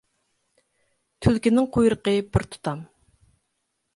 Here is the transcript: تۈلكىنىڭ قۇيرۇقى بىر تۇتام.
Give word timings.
تۈلكىنىڭ 1.25 1.69
قۇيرۇقى 1.77 2.15
بىر 2.37 2.47
تۇتام. 2.55 2.83